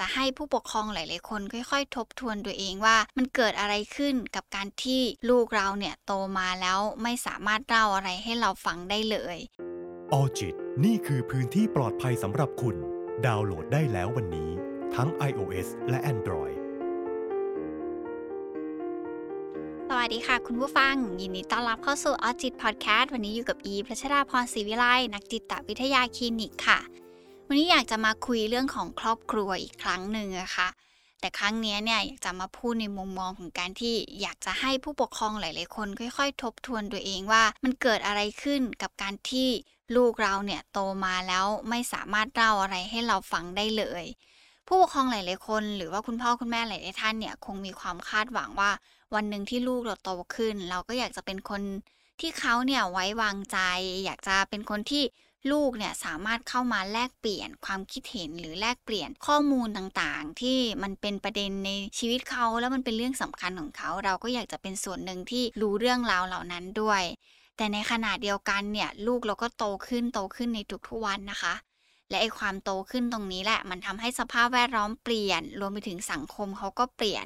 [0.00, 9.36] จะให้ผู้ปกครองหลาย ๆ คนค่อย ๆ ทบทวนตัวเองว่ามันเกิดอะไรขึ้นกับการที่ลูกเราเนี่ยโตมาแล้วไม่สามารถเล่าอะไรให้เราฟังได้เลย
[10.12, 12.76] ออจิตนี่คือพื้นที่ปลอดภัยสำหรับคุณ
[13.26, 14.50] ดาวน์โหลดได้แล้ววันนี้
[14.94, 16.56] ทั้ง iOS และ Android
[19.88, 26.80] สวัสดีค่ะ คุณผู้ฟัง ยินดีต้อนรับเข้าสู่ออจิตพอดแคสต์วันนี้อยู่กับอีพระชดาพรศรีวิไลนักจิตวิทยาคลินิกค่ะ
[27.52, 30.68] วันนี้อยากจะมาคุยเรื่องของครอบครัวอีกครั้งหนึ่งอะค่ะ
[31.20, 39.48] แต่ครั้งนี้เนี่ยอยากจะมาพูดในมุมมองของการที่อยากจะให้ผู้ปกครองหลาย ๆ คนค่อย ๆ ทบทวนตัวเองว่ามันเกิดอะไรขึ้นกับการที่
[39.96, 44.04] ลูกเราเนี่ยโตมาแล้วไม่สามารถเล่าอะไรให้เราฟังได้เลย
[44.66, 48.70] ผู้ปกครองหลาย ๆ คน หรือว่าคุณพ่อคุณแม่หลาย ๆ ท่านเนี่ยคงมีความคาดหวังว่า
[49.14, 51.62] วันหนึ่งที่ลูกเราโตขึ้น เราก็อยากจะเป็นคน
[52.20, 53.58] ที่เขาเนี่ยไว้วางใจ
[54.04, 55.04] อยากจะเป็นคนที่
[55.50, 67.02] ลูกเนี่ยสามารถเข้ามาแลกเปลี่ยนความคิดเห็นหรือแลกเปลี่ยนข้อมูลต่างๆ ที่มันเป็นประเด็นในชีวิตเขาแล้วมันเป็นเรื่องสำคัญของเขา เราก็อยากจะเป็นส่วนหนึ่งที่รู้เรื่องราวเหล่านั้นด้วย
[67.56, 71.54] แต่ในขณะเดียวกันเนี่ยลูกเราก็โตขึ้นโตขึ้นในทุกๆวันนะคะ
[72.10, 77.24] และไอความโตขึ้นตรงนี้แหละ มันทำให้สภาพแวดล้อมเปลี่ยน รวมไปถึงสังคมเขาก็เปลี่ยน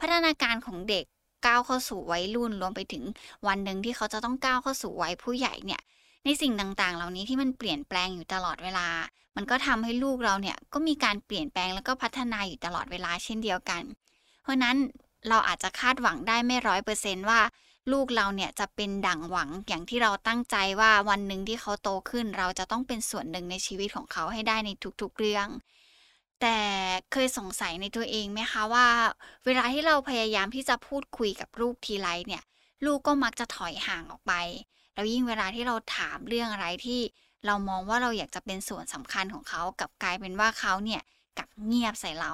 [0.00, 1.04] พัฒนาการของเด็ก
[1.46, 3.04] ก้าวเข้าสู่วัยรุ่น รวมไปถึง
[3.46, 5.80] วันหนึ่งที่เขาจะต้องก้าวเข้าสู่วัยผู้ใหญ่เนี่ย
[6.26, 8.88] ในสิ่งต่างๆ เหล่านี้ที่มันเปลี่ยนแปลงอยู่ตลอดเวลา
[9.36, 13.82] มันก็ทำให้ลูกเราเนี่ยก็มีการเปลี่ยนแปลงแล้วก็พัฒนาอยู่ตลอดเวลาเช่นเดียวกัน
[14.42, 14.76] เพราะนั้น
[15.28, 17.40] เราอาจจะคาดหวังได้ไม่ร้อยเปอร์เซนต์ว่า
[17.92, 24.70] ลูกเราเนี่ยจะเป็นดั่งหวังอย่างที่เราตั้งใจว่าวันหนึ่งที่เขาโตขึ้น เราจะต้องเป็นส่วนหนึ่งในชีวิตของเขาให้ได้ใน
[25.02, 25.46] ทุกๆเรื่อง
[26.40, 26.58] แต่
[27.12, 28.86] เคยสงสัยในตัวเองไหมคะว่า
[29.46, 32.42] เวลาที่เราพยายามที่จะพูดคุยกับลูกทีไรเนี่ย
[32.84, 34.32] ลูกก็มักจะถอยห่างออกไป
[34.96, 37.00] แล้วยิ่งเวลาที่เราถามเรื่องอะไรที่
[37.46, 41.00] เรามองว่าเราอยากจะเป็นส่วนสำคัญของเขากับกลายเป็นว่าเขาเนี่ย
[41.38, 42.32] กับเงียบใส่เรา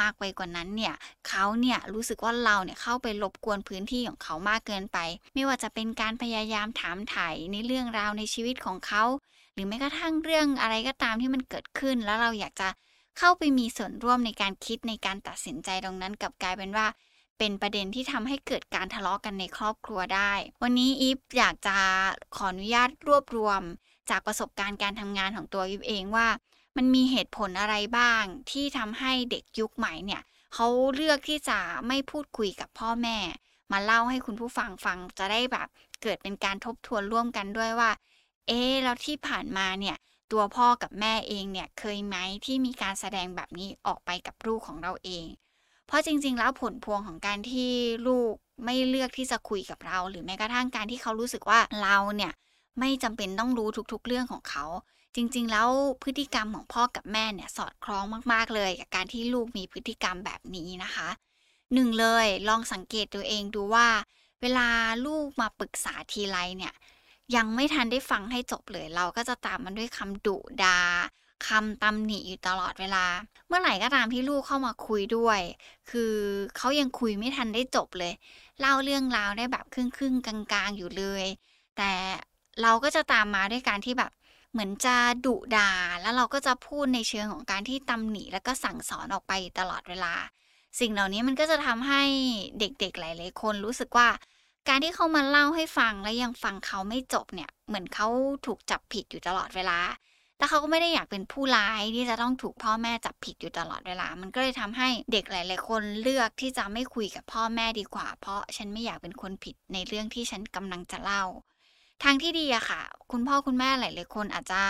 [0.00, 0.94] มากไปกว่านั้นเนี่ย
[1.28, 4.98] เขาเนี่ยรู้สึกว่าเราเนี่ยเข้าไปรบกวนพื้นที่ของเขามากเกินไป
[5.34, 9.04] ไม่ว่าจะเป็นการพยายามถามไถ่ในเรื่องราวในชีวิตของเขา
[9.52, 12.68] หรือแม้กระทั่งเรื่องอะไรก็ตามที่มันเกิดขึ้น แล้วเราอยากจะ
[13.18, 16.86] เข้าไปมีส่วนร่วมในการคิดในการตัดสินใจตรงนั้นกับกลายเป็นว่า
[17.38, 20.32] เป็นประเด็นที่ทำให้เกิดการทะเลาะกันในครอบครัวได้
[20.62, 21.76] วันนี้อีฟอยากจะ
[22.36, 23.62] ขออนุญาตรวบรวม
[24.10, 26.28] จากประสบการณ์การทำงานของตัวอีฟเองว่า
[26.76, 30.22] มันมีเหตุผลอะไรบ้าง ที่ทำให้เด็กยุคใหม่เนี่ย
[30.54, 33.18] เขาเลือกที่จะไม่พูดคุยกับพ่อแม่
[33.72, 35.68] มาเล่าให้คุณผู้ฟังฟังจะได้แบบ
[36.02, 37.90] เกิดเป็นการทบทวนร่วมกันด้วยว่า
[38.48, 39.96] เอ๊แล้วที่ผ่านมาเนี่ย
[40.32, 45.26] ตัวพ่อกับแม่เองเนี่ยเคยไหมที่มีการแสดงแบบนี้ออกไปกับลูกของเราเอง
[45.92, 47.72] เพราะจริง ๆ แล้วผลพวงของการที่
[48.08, 52.32] ลูกไม่เลือกที่จะคุยกับเรา หรือแม้กระทั่งการที่เขารู้สึกว่าเราเนี่ย
[52.78, 54.64] ไม่จำเป็นต้องรู้ทุกๆ เรื่องของเขา
[55.16, 55.68] จริง ๆ แล้ว
[56.02, 61.08] พฤติกรรมของพ่อกับแม่เนี่ยสอดคล้องมาก ๆ เลยกับการที่ลูกมีพฤติกรรมแบบนี้นะคะ
[61.74, 63.88] หนึ่งเลยลองสังเกตตัวเองดูว่า
[64.40, 64.68] เวลา
[65.06, 66.74] ลูกมาปรึกษาทีไรเนี่ย
[67.36, 70.78] ยังไม่ทันได้ฟังให้จบเลย เราก็จะตามมันด้วยคำดุดา
[71.48, 73.06] คำตำหนิอยู่ตลอดเวลา
[73.48, 75.40] เมื่อไหร่ก็ตามที่ลูกเข้ามาคุยด้วย
[75.90, 76.14] คือ
[76.56, 78.12] เขายังคุยไม่ทันได้จบเลย
[78.60, 81.24] เล่าเรื่องราวได้แบบครึ่งครึ่งกลางๆ อยู่เลย
[81.76, 81.92] แต่
[82.62, 84.12] เราก็จะตามมาด้วยการที่แบบ
[84.52, 85.70] เหมือนจะดุดา
[86.02, 90.14] แล้วเราก็จะพูดในเชิงของการที่ตำหนิแล้วก็สั่งสอนออกไปตลอดเวลา
[90.80, 92.02] สิ่งเหล่านี้มันก็จะทำให้
[92.58, 94.08] เด็กๆหลายๆคนรู้สึกว่า
[94.68, 98.08] การที่เขามาเล่าให้ฟังและยังฟังเขาไม่จบเนี่ย เหมือนเขา
[98.46, 99.78] ถูกจับผิดอยู่ตลอดเวลา
[100.42, 111.24] แล้วเขาก็ไม่ได้อยากเป็นผู้ร้ายที่จะต้องถูกพ่อแม่จับผิดอยู่ตลอดเวลา มันก็เลยทำให้เด็กหลาย ๆ คนเลือกที่จะไม่คุยกับพ่อแม่ดีกว่า เพราะฉันไม่อยากเป็นคนผิดในเรื่องที่ฉันกำลังจะเล่า
[112.02, 112.80] ทางที่ดีอะค่ะ
[113.12, 114.62] คุณพ่อคุณแม่หลาย ๆ คนอาจจะ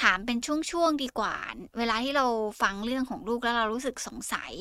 [0.00, 1.34] ถามเป็นช่วง ๆ ดีกว่า
[1.78, 2.26] เวลาที่เรา
[2.62, 4.52] ฟังเรื่องของลูกแล้วเรารู้สึกสงสัย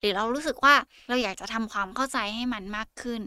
[0.00, 0.74] หรือเรารู้สึกว่า
[1.08, 3.22] เราอยากจะทำความเข้าใจให้มันมากขึ้น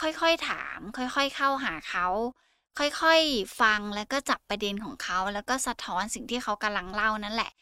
[0.00, 2.06] ค่อย ๆ ถาม ค่อย ๆ เข้าหาเขา
[2.78, 7.52] ค่อยๆฟังแล้วก็จับประเด็นของเขา แล้วก็สะท้อนสิ่งที่เขากำลังเล่านั่นแหละ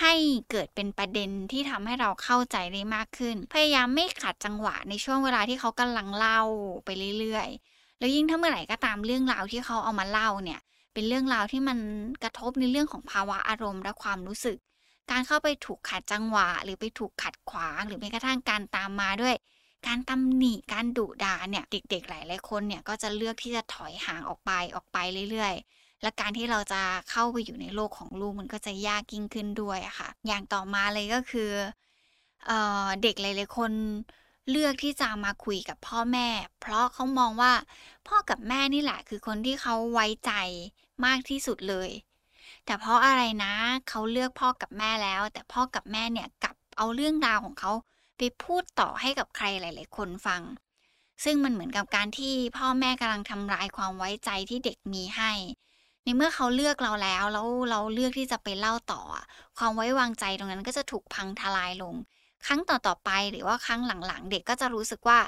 [0.00, 0.14] ให้
[0.50, 6.40] เกิดเป็นประเด็นที่ทำให้เราเข้าใจได้มากขึ้น พยายามไม่ขัดจังหวะในช่วงเวลาที่เขากำลังเล่า
[6.84, 10.60] ไปเรื่อยๆ แล้วยิ่งถ้าเมื่อไหร่ก็ตามเรื่องราวที่เขาเอามาเล่าเนี่ย
[10.92, 11.78] เป็นเรื่องราวที่มัน
[12.22, 14.56] กระทบในเรื่องของภาวะอารมณ์และความรู้สึก
[15.10, 19.34] การเข้าไปถูกขัดจังหวะ หรือไปถูกขัดขวาง หรือแม้กระทั่งการตามมาด้วย
[19.86, 24.98] การตำหนิการดุด่าเนี่ยเด็กๆหลายๆคนเนี่ยก็จะเลือกที่จะถอยห่างออกไปออกไป
[25.30, 31.50] เรื่อยๆและการที่เราจะเข้าไปอยู่ในโลกของลูกมันก็จะยากยิ่งขึ้นด้วยอะค่ะ อย่างต่อมาเลยก็คือ
[32.46, 32.50] เอ
[32.86, 33.72] อเด็กหลายๆคน
[34.50, 36.28] เลือกที่จะมาคุยกับพ่อแม่
[36.60, 37.52] เพราะเขามองว่า
[38.08, 40.32] พ่อกับแม่นี่แหละคือคนที่เขาไว้ใจ
[41.04, 41.90] มากที่สุดเลย
[42.64, 43.54] แต่เพราะอะไรนะ
[43.88, 47.72] เขาเลือกพ่อกับแม่แล้ว แต่พ่อกับแม่เนี่ยกลับเอาเรื่องราวของเขา
[48.16, 50.42] ไปพูดต่อให้กับใครหลาย ๆ คนฟัง
[51.24, 55.32] ซึ่งมันเหมือนกับการที่พ่อแม่กำลังทำลายความไว้ใจที่เด็กมีให้
[56.02, 59.02] ในเมื่อเขาเลือกเราแล้วแล้วเราเลือกที่จะไปเล่าต่อ
[59.58, 61.94] ความไว้วางใจตรงนั้นก็จะถูกพังทลายลง
[62.46, 65.20] ครั้งต่อ ๆ ไปหรือว่าครั้งหลัง ๆ เด็กก็จะรู้สึกว่า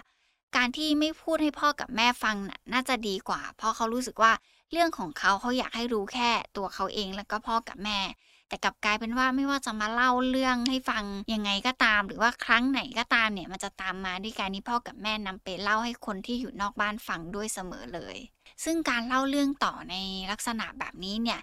[0.57, 2.37] การที่ไม่พูดให้พ่อกับแม่ฟัง
[2.73, 4.33] น่าจะดีกว่า เพราะเขารู้สึกว่า
[4.73, 7.99] เรื่องของเขาเขาอยากให้รู้แค่ตัวเขาเองแล้วก็พ่อกับแม่
[8.49, 18.17] แต่กลับกลายเป็นว่าไม่ว่าจะมาเล่าเรื่องให้ฟังยังไงก็ตาม หรือว่าครั้งไหนก็ตามเนี่ยมันจะตามมาด้วยการที่พ่อกับแม่นำไปเล่าให้คนที่อยู่นอกบ้านฟังด้วยเสมอเลย
[18.65, 19.95] ซึ่งการเล่าเรื่องต่อใน
[20.31, 21.41] ลักษณะแบบนี้เนี่ย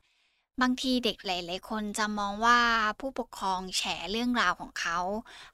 [0.61, 2.59] บางทีเด็กหลาย ๆ คนจะมองว่า
[2.99, 4.99] ผู้ปกครองแฉเรื่องราวของเขา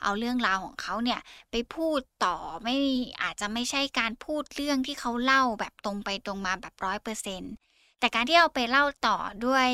[0.03, 1.19] เอาเรื่องราวของเขาเนี่ย
[1.51, 2.75] ไปพูดต่อไม่
[3.21, 7.53] อาจจะไม่ใช่การพูดเรื่องที่เขาเล่าแบบตรงไปตรงมาแบบร้อยเปอร์เซ็นต์
[7.99, 9.67] แต่การที่เอาไปเล่าต่อด้วย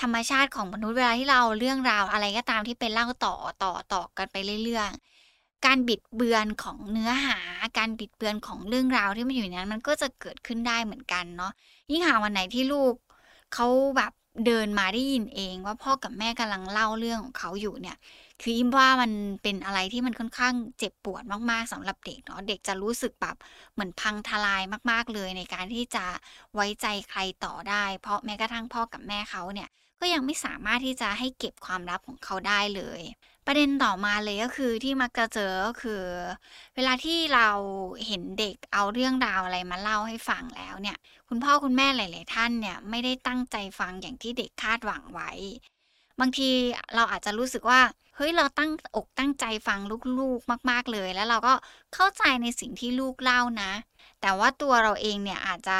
[0.00, 7.38] ธรรมชาติของมนุษย์เวลาที่เราเรื่องราวอะไรก็ตามที่เป็นเล่าต่อต่อต่อกันไปเรื่อยๆการบิดเบือนของเนื้อหา
[7.78, 11.52] การบิดเบือนของเรื่องราวที่มันอยู่นั้น มันก็จะเกิดขึ้นได้เหมือนกันเนาะ
[11.90, 12.94] ยิ่งหาวันไหนที่ลูก
[13.54, 14.12] เขาแบบ
[14.46, 17.96] เดินมาได้ยินเองว่าพ่อกับแม่กำลังเล่าเรื่องของเขาอยู่เนี่ย
[18.42, 23.36] คืออิมว่ามันเป็นอะไรที่มันค่อนข้างเจ็บปวดมากๆสำหรับเด็กเนาะเด็กจะรู้สึกแบบ
[23.72, 26.04] เหมือนพังทลายมาก ๆเลยในการที่จะ
[26.54, 29.68] ไว้ใจใครต่อได้ เพราะแม้กระทั่งพ่อกับแม่เขาเนี่ย
[30.00, 33.00] ก็ยังไม่สามารถที่จะให้เก็บความลับของเขาได้เลย
[33.46, 36.02] ประเด็นต่อมาเลยก็คือที่มักจะเจอก็คือ
[36.74, 37.48] เวลาที่เรา
[38.06, 40.96] เห็นเด็กเอาเรื่องราวอะไรมาเล่าให้ฟังแล้วเนี่ย
[41.28, 45.30] คุณพ่อคุณแม่หลาย ๆ ท่านเนี่ยไม่ได้ตั้งใจฟังอย่างที่เด็กคาดหวังไว้
[46.20, 46.48] บางที
[46.94, 47.80] เราอาจจะรู้สึกว่า
[48.16, 49.80] เฮ้ยเราตั้งอกตั้งใจฟัง
[50.20, 51.54] ลูกๆมาก ๆเลย แล้วเราก็
[51.94, 53.72] เข้าใจในสิ่งที่ลูกเล่านะ
[54.20, 55.78] แต่ว่าตัวเราเองเนี่ยอาจจะ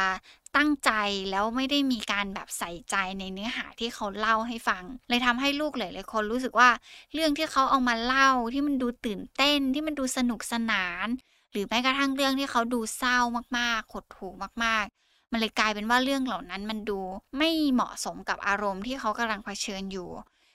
[0.56, 0.90] ตั้งใจ
[1.30, 6.70] แล้วไม่ได้มีการแบบใส่ใจในเนื้อหาที่เขาเล่าให้ฟัง เลยทำให้ลูกหลายๆคนรู้สึกว่า
[7.14, 11.06] เรื่องที่เขาเอามาเล่าที่มันดูตื่นเต้นที่มันดูสนุกสนาน
[11.52, 13.18] หรือแม้กระทั่งเรื่องที่เขาดูเศร้า
[13.58, 14.28] มากๆขดถู
[14.64, 17.00] มากๆมันเลยกลายเป็นว่าเรื่องเหล่านั้นมันดู
[17.38, 20.08] ไม่เหมาะสมกับอารมณ์ที่เขากำลังเผชิญอยู่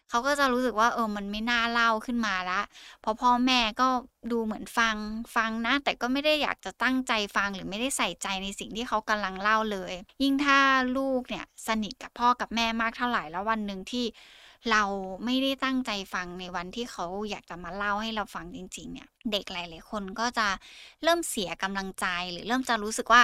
[0.09, 2.61] เขาก็จะรู้สึกว่าเออมันไม่น่าเล่าขึ้นมาละ
[3.01, 3.88] เพราะพ่อแม่ก็
[4.31, 4.95] ดูเหมือนฟัง
[5.35, 10.59] ฟังนะ แต่ก็ไม่ได้อยากจะตั้งใจฟังหรือไม่ได้ใส่ใจในสิ่งที่เขากำลังเล่าเลย ยิ่งถ้า
[10.97, 14.06] ลูกเนี่ยสนิทกับพ่อกับแม่มากเท่าไหร่แล้ววันหนึ่งที่
[14.71, 14.83] เรา
[15.25, 20.47] ไม่ได้ตั้งใจฟังในวันที่เขาอยากจะมาเล่าให้เราฟังจริง ๆ เนี่ย เด็กหลายๆคนก็จะ
[21.03, 23.23] เริ่มเสียกำลังใจหรือเริ่มจะรู้สึกว่า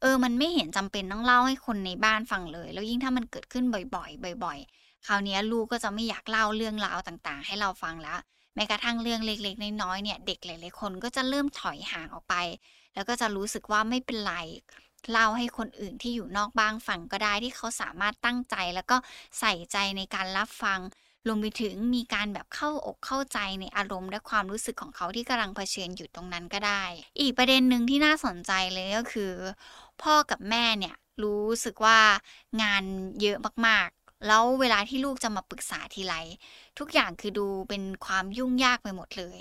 [0.00, 8.18] เออ มันไม่เห็นจำเป็นต้องเล่าให้คนในบ้านฟังเลย แล้วยิ่งถ้ามันเกิดขึ้นบ่อย ๆ บ่อย ๆ คราวนี้ลูกก็จะไม่อยากเล่าเรื่องราวต่างๆ ให้เราฟังแล้ว
[8.54, 12.34] แม้กระทั่งเรื่องเล็กๆน้อยๆเนี่ยเด็กหลายๆคนก็จะเริ่มถอยห่างออกไป
[12.94, 14.34] แล้วก็จะรู้สึกว่าไม่เป็นไร
[15.12, 18.96] เล่าให้คนอื่นที่อยู่นอกบ้านฟังก็ได้ที่เขาสามารถตั้งใจ แล้วก็
[19.40, 20.80] ใส่ใจในการรับฟัง
[21.26, 26.84] รวมไปถึงมีการแบบเข้าอกเข้าใจในอารมณ์และความรู้สึกของเขาที่กำลังเผชิญอยู่ตรงนั้นก็ได้
[27.20, 29.32] อีกประเด็นหนึ่งที่น่าสนใจเลยก็คือ
[30.02, 32.00] พ่อกับแม่เนี่ยรู้สึกว่า
[32.62, 32.82] งาน
[33.22, 33.88] เยอะมาก
[34.26, 36.14] แล้วเวลาที่ลูกจะมาปรึกษาทีไร
[36.78, 39.38] ทุกอย่างคือดูเป็นความยุ่งยากไปหมดเลย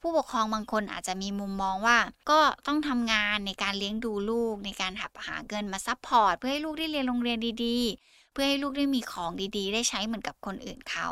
[0.00, 1.98] ผู้ปกครองบางคนอาจจะมีมุมมองว่า
[2.30, 11.08] ก็ต้องทำงานในการเลี้ยงดูลูก ในการหาหาเงินมา support เพื่อให้ลูกได้เรียนโรงเรียนดีๆ เพื่อให้ลูกได้มีของดีๆ ได้ใช้เหมือนกับคนอื่นเขา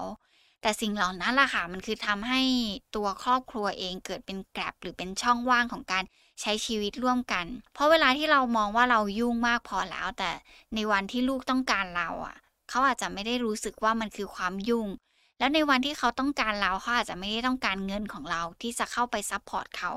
[0.63, 2.41] แต่สิ่งเหล่านั้นล่ะค่ะ มันคือทำให้
[2.97, 6.05] ตัวครอบครัวเองเกิดเป็น gap หรือเป็นช่องว่างของการ
[6.41, 10.31] ใช้ชีวิตร่วมกัน เพราะเวลาที่เรามองว่าเรายุ่งมากพอแล้ว แต่
[10.75, 12.37] ในวันที่ลูกต้องการเราอะ
[12.71, 14.89] เขาอาจจะไม่ได้รู้สึกว่ามันคือความยุ่ง
[15.39, 19.93] แล้วในวันที่เขาต้องการเราเขาอาจจะไม่ได้ต้องการเงินของเราที่จะเข้าไป support เขา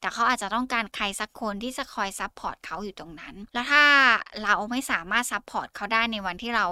[0.00, 3.84] แต่เขาอาจจะต้องการใครสักคนที่จะคอย support เขาอยู่ตรงนั้น แล้วถ้า
[4.42, 6.66] เราไม่สามารถ support เขาได้ในวันที่เรา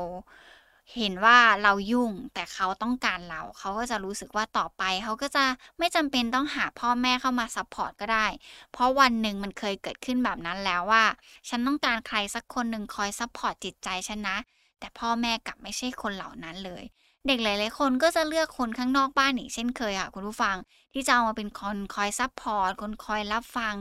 [0.96, 5.44] เห็นว่าเรายุ่งแต่เขาต้องการเรา เขาก็จะรู้สึกว่าต่อไป เขาก็จะ
[5.78, 8.26] ไม่จำเป็นต้องหาพ่อแม่เข้ามา support ก็ได้
[8.72, 11.04] เพราะวันหนึ่งมันเคยเกิดขึ้นแบบนั้นแล้วว่า
[11.48, 14.36] ฉันต้องการใครสักคนหนึ่งคอย support จิตใจฉันนะ
[14.78, 16.84] แต่พ่อแม่กลับไม่ใช่คนเหล่านั้นเลย
[17.26, 20.56] เด็กหลาย ๆ คนก็จะเลือกคนข้างนอกบ้านอีกเช่นเคยค่ะคุณผู้ฟัง
[20.92, 23.74] ที่จะเอามาเป็นคนคอย support คนคอยรับฟัง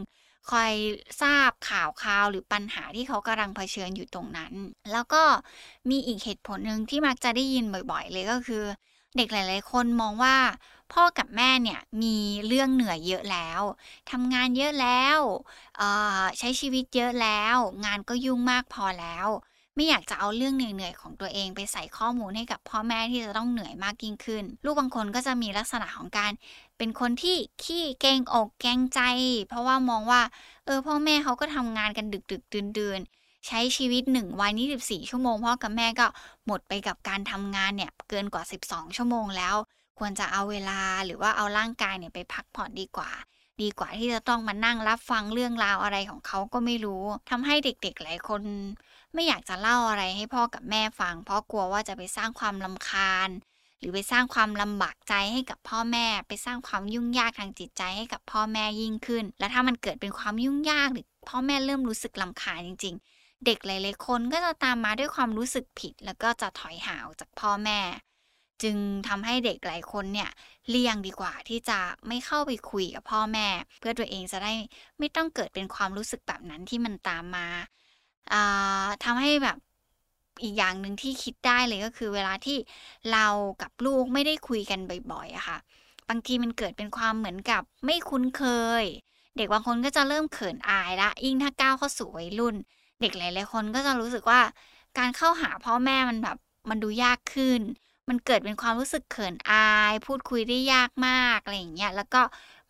[0.51, 0.71] คอย
[1.21, 4.53] ทราบข่าวคราวหรือปัญหาที่เขากำลังเผชิญอยู่ตรงนั้น
[4.91, 5.23] แล้วก็
[5.89, 8.63] มีอีกเหตุผลหนึ่งที่มักจะได้ยินบ่อย ๆ เลยก็คือ
[9.17, 10.37] เด็กหลาย ๆ คนมองว่า
[10.93, 13.61] พ่อกับแม่เนี่ยมีเรื่องเหนื่อยเยอะแล้ว
[14.11, 15.19] ทำงานเยอะแล้ว
[16.39, 19.27] ใช้ชีวิตเยอะแล้ว งานก็ยุ่งมากพอแล้ว
[19.75, 26.31] ไม่อยากจะเอาเรื่องเหนื่อยๆของตัวเองไปใส่ข้อมูลให้กับพ่อแม่ที่จะต้องเหนื่อยมากยิ่งขึ้น ลูกบางคนก็จะมีลักษณะของการ
[26.77, 28.99] เป็นคนที่ขี้เกงอกเกงใจ
[29.47, 30.21] เพราะว่ามองว่า
[30.65, 32.99] เออพ่อแม่เขาก็ทำงานกันดึกดึกดื่นดื่น
[33.47, 36.07] ใช้ชีวิตหนึ่งวันนี้14ชั่วโมงพ่อกับแม่ก็
[36.47, 39.55] หมดไปกับการทำงานเนี่ยเกินกว่า 12 ชั่วโมงแล้ว
[39.99, 43.11] ควรจะเอาเวลาหรือว่าเอาร่างกายเนี่ยไปพักผ่อนดีกว่า
[43.61, 48.43] ดีกว่าที่จะต้องมานั่งรับฟังเรื่องราวอะไรของเขาก็ไม่รู้ทำให้เด็กๆหลายคน
[49.13, 53.29] ไม่อยากจะเล่าอะไรให้พ่อกับแม่ฟัง เพราะกลัวว่าจะไปสร้างความลำคาญ
[53.79, 67.79] หรือไปสร้างความลำบากใจให้กับพ่อแม่ ไปสร้างความยุ่งยากทางจิตใจให้กับพ่อแม่ยิ่งขึ้น และถ้ามันเกิดเป็นความยุ่งยากหรือพ่อแม่เริ่มรู้สึกลำคาญจริง ๆ เด็กหลายๆคนก็จะตามมาด้วยความรู้สึกผิด แล้วก็จะถอยห่างจากพ่อแม่
[68.63, 68.77] จึง
[69.07, 70.29] ทำให้เด็กหลายคนเนี่ย
[70.69, 73.47] เลี่ยงดีกว่าที่จะไม่เข้าไปคุยกับพ่อแม่
[73.79, 74.53] เพื่อตัวเองจะได้
[74.99, 77.47] ไม่ต้องเกิดเป็นความรู้สึกแบบนั้นที่มันตามมา
[79.03, 79.57] ทำให้แบบ
[80.43, 82.57] อีกอย่างหนึ่งที่คิดได้เลยก็คือเวลาที่
[83.11, 83.27] เรา
[83.61, 84.79] กับลูกไม่ได้คุยกัน
[85.11, 85.57] บ่อยๆอะค่ะ
[86.09, 88.43] บางทีมันเกิดเป็นความเหมือนกับไม่คุ้นเค
[88.81, 88.83] ย
[89.37, 92.55] เด็กบางคนก็จะเริ่มเขินอายละยิ่งถ้าก้าวเข้าสู่วัยรุ่น
[93.01, 94.41] เด็กหลายๆคนก็จะรู้สึกว่า
[94.97, 96.37] การเข้าหาพ่อแม่มันแบบ
[96.69, 97.61] มันดูยากขึ้น
[98.09, 102.21] มันเกิดเป็นความรู้สึกเขินอาย พูดคุยได้ยากมากอะไรอย่างเงี้ยแล้วก็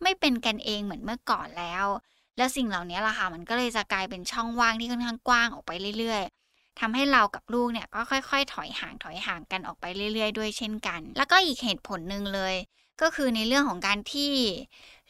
[0.02, 1.86] ไม่เป็นกันเองเหมือนเมื่อก่อนแล้ว
[2.36, 12.54] แล้วสิ่งเหล่านี้ล่ะค่ะมันก็เลยจะกลายเป็นช่องว่างที่ค่อนข้างกว้างออกไปเรื่อย ๆทำให้เรากับลูกเนี่ยก็ค่อย ๆ ถอยห่างถอยห่างกันออกไปเรื่อย ๆ ด้วยเช่นกัน แล้วก็อีกเหตุผลหนึ่งเลย
[13.00, 14.32] ก็คือในเรื่องของการที่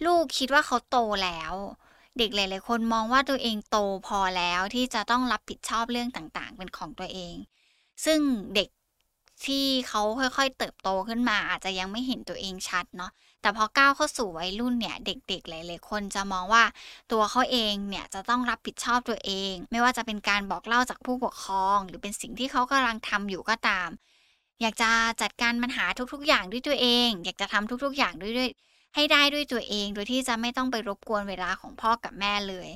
[0.06, 1.52] ลูกคิดว่าเขาโตแล้ว
[2.18, 7.34] เด็กหลายๆคนมองว่าตัวเองโตพอแล้วที่จะต้องรับผิดชอบเรื่องต่างๆ เป็นของตัวเอง
[8.04, 8.20] ซึ่ง
[8.54, 8.68] เด็ก
[9.46, 13.10] ที่เขาค่อย ๆ เติบโตขึ้นมาอาจจะยังไม่เห็นตัวเองชัดเนาะ
[13.44, 16.64] แต่พอก้าวเข้าสู่วัยรุ่นเนี่ยเด็กๆหลายๆคนจะมองว่า
[17.12, 23.88] ตัวเขาเองเนี่ยจะต้องรับผิดชอบตัวเอง ไม่ว่าจะเป็นการบอกเล่าจากผู้ปกครอง หรือเป็นสิ่งที่เขากำลังทำอยู่ก็ตาม
[24.60, 24.90] อยากจะ
[25.22, 28.50] จัดการปัญหาทุกๆ อย่างด้วยตัวเอง อยากจะทำทุกๆ อย่างด้วยด้วย
[28.94, 32.68] ให้ได้ด้วยตัวเอง โดยที่จะไม่ต้องไปรบกวนเวลาของพ่อกับแม่เลย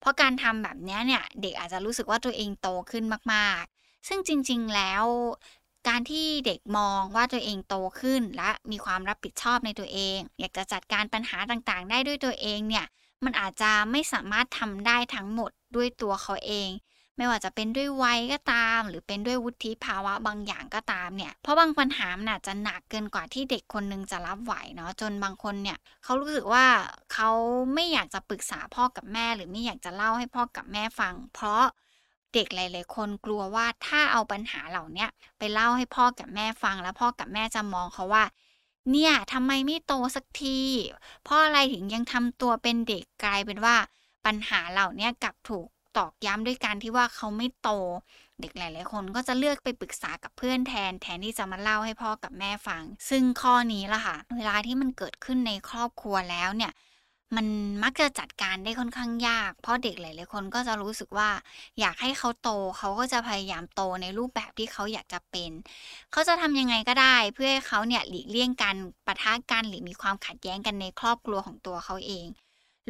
[0.00, 5.04] เพราะการทำแบบนี้เนี่ยเด็กอาจจะรู้สึกว่าตัวเองโตขึ้นมากๆ ซึ่งจริง ๆ แล้ว
[5.88, 12.86] การที่เด็กมองว่าตัวเองโตขึ้น และมีความรับผิดชอบในตัวเอง อยากจะจัดการปัญหาต่างๆ ได้ด้วยตัวเองเนี่ย
[13.24, 16.70] มันอาจจะไม่สามารถทำได้ทั้งหมดด้วยตัวเขาเอง
[17.16, 26.64] ไม่ว่าจะเป็นด้วยวัยก็ตาม หรือเป็นด้วยวุฒิภาวะบางอย่างก็ตามเนี่ยเพราะบางปัญหามันอาจจะหนักเกินกว่าที่เด็กคนนึงจะรับไหวเนาะจนบางคนเนี่ยเขารู้สึกว่า
[27.12, 27.30] เขา
[27.74, 31.64] ไม่อยากจะปรึกษาพ่อกับแม่ หรือไม่อยากจะเล่าให้พ่อกับแม่ฟัง เพราะ
[32.36, 35.06] เด็กหลาย ๆ คนกลัวว่าถ้าเอาปัญหาเหล่านี้
[35.38, 38.24] ไปเล่าให้พ่อกับแม่ฟังแล้วพ่อกับแม่จะมองเขาว่า
[38.90, 40.58] เนี่ยทำไมไม่โตสักที
[41.28, 43.76] พ่ออะไรถึงยังทำตัวเป็นเด็กกลายเป็นว่า
[44.26, 45.66] ปัญหาเหล่านี้กลับถูก
[45.96, 47.70] ตอกย้ำด้วยการที่ว่าเขาไม่โต
[48.40, 56.72] เด็กหลาย ๆ คนก็จะเลือกไปปรึกษากับเพื่อนแทน แทนที่จะมาเล่าให้พ่อกับแม่ฟัง ซึ่งข้อนี้ล่ะค่ะ เวลาที่มันเกิดขึ้นในครอบครัวแล้วเนี่ย
[57.34, 57.46] มัน
[57.82, 61.30] มักจะจัดการได้ค่อนข้างยาก เพราะเด็กหลายๆคนก็จะรู้สึกว่า
[61.80, 65.50] อยากให้เขาโตเขาก็จะพยายามโตในรูปแบบที่เขาอยากจะเป็น
[66.12, 72.26] เขาจะทำยังไงก็ได้ เพื่อให้เขาเนี่ยหลีกเลี่ยงการปะทะกันหรือมีความขัดแย้งกันในครอบครัวของตัวเขาเอง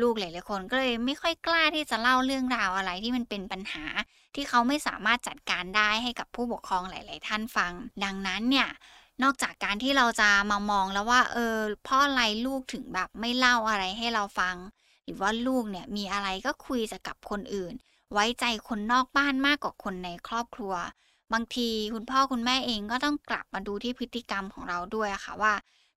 [0.02, 3.84] ลูกหลายๆคนก็เลยไม่ค่อยกล้าที่จะเล่าเรื่องราวอะไรที่มันเป็นปัญหา
[4.34, 7.72] ที่เขาไม่สามารถจัดการได้ให้กับผู้ปกครองหลาย ๆ ท่านฟัง
[8.04, 8.68] ดังนั้นเนี่ย
[9.22, 11.56] นอกจากการที่เราจะมามองแล้วว่า เออ
[11.86, 14.56] พ่ออะไรลูกถึงแบบไม่เล่าอะไรให้เราฟัง
[15.04, 17.74] หรือว่าลูกเนี่ยมีอะไรก็คุยจะกับคนอื่น
[18.12, 20.74] ไว้ใจคนนอกบ้านมากกว่าคนในครอบครัว
[21.32, 25.54] บางทีคุณพ่อคุณแม่เองก็ต้องกลับมาดูที่พฤติกรรมของเราด้วยค่ะว่า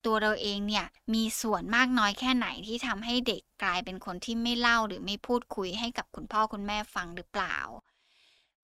[0.05, 7.57] ตัวเราเองเนี่ยมีส่วนมากน้อยแค่ไหนที่ทำให้เด็กกลายเป็นคนที่ไม่เล่าหรือไม่พูดคุยให้กับคุณพ่อคุณแม่ฟังหรือเปล่า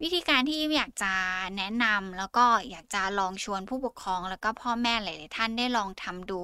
[0.03, 1.13] วิธีการที่อยากจะ
[1.57, 6.41] แนะนำแล้วก็อยากจะลองชวนผู้ปกครอง แล้วก็พ่อแม่หลาย ๆ ท่านได้ลองทำดู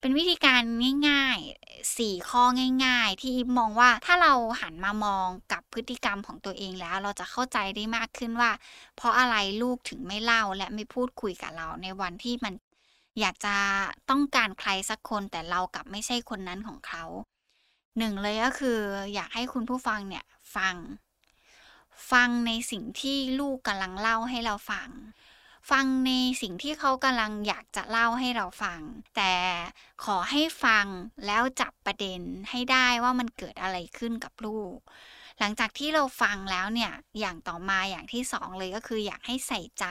[0.00, 0.62] เป็นวิธีการ
[1.08, 2.42] ง่ายๆสี่ข้อ
[2.84, 8.50] ง่าย ๆ ที่มองว่าถ้าเราหันมามองกับพฤติกรรมของตัวเองแล้ว เราจะเข้าใจได้มากขึ้นว่า
[8.96, 12.54] เพราะอะไรลูกถึงไม่เล่าและไม่พูดคุยกับเราในวันที่มัน
[13.20, 13.56] อยากจะ
[14.10, 17.04] ต้องการใครสักคนแต่เรากลับไม่ใช่คนนั้นของเขา
[17.98, 18.78] หนึ่งเลยก็คือ
[19.14, 20.24] อยากให้คุณผู้ฟังเนี่ย
[20.56, 20.74] ฟัง
[22.12, 24.90] ฟังในสิ่งที่ลูกกำลังเล่าให้เราฟัง
[25.70, 28.80] ฟังในสิ่งที่เขากำลังอยากจะเล่าให้เราฟัง
[29.16, 29.32] แต่
[30.04, 30.86] ขอให้ฟัง
[31.26, 32.20] แล้วจับประเด็น
[32.50, 34.78] ให้ได้ว่ามันเกิดอะไรขึ้นกับลูก
[35.38, 39.86] หลังจากที่เราฟังแล้วเนี่ย อย่างต่อมาอย่างที่สองเลยก็คืออยากให้ใส่ใจ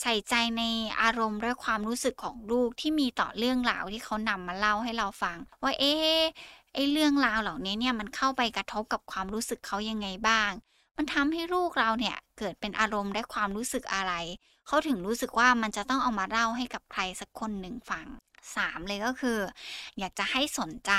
[0.00, 0.62] ใส่ใจใน
[1.02, 6.20] อารมณ์และความรู้สึกของลูกที่มีต่อเรื่องราวที่เขานำมาเล่าให้เราฟัง ว่าเอ๊ะ
[6.74, 10.50] ไอเรื่องราวเหล่านี้เนี่ยมันเข้าไปกระทบกับความรู้สึกเขายังไงบ้าง
[10.96, 14.12] มันทำให้ลูกเราเนี่ยเกิดเป็นอารมณ์และความรู้สึกอะไร
[14.66, 18.06] เขาถึงรู้สึกว่ามันจะต้องเอามาเล่าให้กับใครสักคนหนึ่งฟัง
[18.56, 19.38] สามเลยก็คือ
[19.98, 20.92] อยากจะให้สนใจ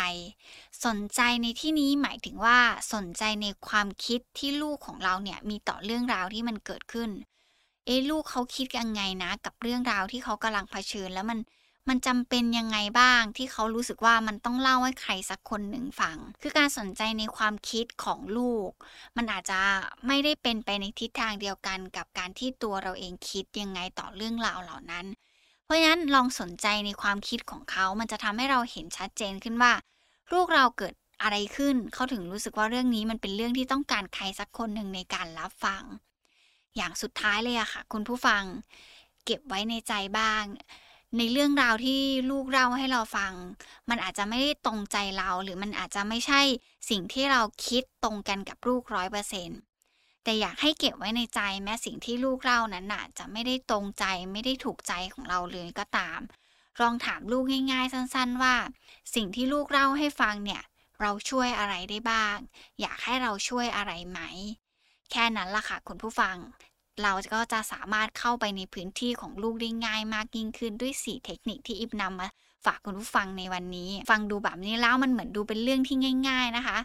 [0.85, 2.59] สนใจในที่นี้หมายถึงว่า
[2.93, 7.09] สนใจในความคิดที่ลูกของเราเนี่ยมีต่อเรื่องราวที่มันเกิดขึ้น
[7.85, 11.39] เอ๊ลูกเขาคิดยังไงนะ กับเรื่องราวที่เขากำลังเผชิญแล้วมัน
[11.89, 18.71] มันจำเป็นยังไงบ้างที่เขารู้สึกว่ามันต้องเล่าให้ใครสักคนหนึ่งฟัง คือการสนใจในความคิดของลูก
[19.17, 19.59] มันอาจจะ
[20.07, 25.05] ไม่ได้เป็นไปในทิศทางเดียวกันกับการที่ตัวเราเองคิดยังไงต่อเรื่องราวเหล่านั้น
[25.63, 29.73] เพราะฉะนั้นลองสนใจในความคิดของเขา มันจะทำให้เราเห็นชัดเจนขึ้นว่า
[30.33, 35.83] ลูกเราเกิดอะไรขึ้น เขาถึงรู้สึกว่าเรื่องนี้มันเป็นเรื่องที่ต้องการใครสักคนหนึ่งในการรับฟัง
[36.75, 38.43] อย่างสุดท้ายเลยอะค่ะ คุณผู้ฟัง
[39.25, 40.43] เก็บไว้ในใจบ้าง
[41.17, 43.33] ในเรื่องราวที่ลูกเล่าให้เราฟัง
[43.89, 46.41] มันอาจจะไม่ได้ตรงใจเราหรือมันอาจจะไม่ใช่
[46.89, 49.59] สิ่งที่เราคิดตรงกันกับลูกร้อยเปอร์เซ็นต์
[50.23, 56.19] แต่อยากให้เก็บไว้ในใจแม้สิ่งที่ลูกเล่านั้นน่ะจะไม่ได้ตรงใจไม่ได้ถูกใจของเราเลยก็ตาม
[56.81, 58.55] ลองถามลูกง่ายๆ สั้นๆ ว่า
[59.15, 60.61] สิ่งที่ลูกเล่าให้ฟังเนี่ย
[61.01, 62.37] เราช่วยอะไรได้บ้าง
[62.81, 64.19] อยากให้เราช่วยอะไรไหม
[65.11, 66.37] แค่นั้นล่ะค่ะคุณผู้ฟัง
[67.03, 72.29] เราก็จะสามารถเข้าไปในพื้นที่ของลูกได้ง่ายมากยิ่งขึ้นด้วย 4 เทคนิคที่อิบนำมา
[72.65, 75.97] ฝากคุณผู้ฟังในวันนี้ ฟังดูแบบนี้แล้วมันเหมือนดูเป็นเรื่องที่
[76.29, 76.77] ง่าย ๆนะคะ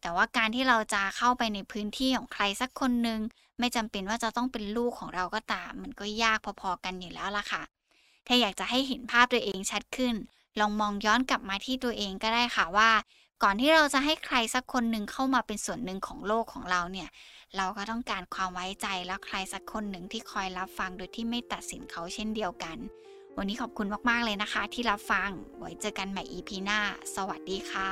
[0.00, 3.20] แต่ว่าการที่เราจะเข้าไปในพื้นที่ของใครสักคนหนึ่ง
[3.58, 7.62] ไม่จำเป็นว่าจะต้องเป็นลูกของเราก็ตาม มันก็ยากพอๆกันอยู่แล้วล่ะค่ะ
[8.26, 10.14] ถ้าอยากจะให้เห็นภาพตัวเองชัดขึ้น
[10.60, 12.90] ลองมองย้อนกลับมาที่ตัวเองก็ได้ค่ะว่า
[13.44, 17.08] ก่อนที่เราจะให้ใครสักคนหนึ่งเข้ามาเป็นส่วนหนึ่งของโลกของเราเนี่ย
[17.56, 22.76] เราก็ต้องการความไว้ใจและใครสักคนหนึ่งที่คอยรับฟังโดยที่ไม่ตัดสินเขาเช่นเดียวกัน
[23.36, 26.80] วันนี้ขอบคุณมากๆเลยนะคะ ที่รับฟัง ไว้เจอกันใหม่ EP หน้า
[27.14, 27.90] สวัสดีค่ะ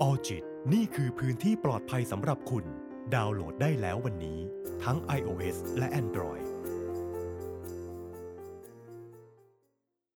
[0.00, 0.42] ออจิต
[0.72, 2.64] นี่คือพื้นที่ปลอดภัยสำหรับคุณ
[3.14, 4.40] ดาวน์โหลดได้แล้ววันนี้
[4.84, 6.44] ทั้ง iOS และ Android